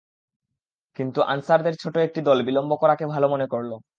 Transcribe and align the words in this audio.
কিন্তু 0.99 1.19
আনসারদের 1.25 1.75
ছোট 1.81 1.95
একটি 1.97 2.19
দল 2.21 2.39
বিলম্ব 2.47 2.71
করাকে 2.81 3.05
ভাল 3.07 3.23
মনে 3.27 3.47
করল। 3.53 3.71